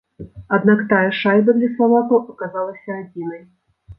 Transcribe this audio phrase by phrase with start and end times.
[0.55, 3.41] Аднак тая шайба для славакаў аказалася адзінай.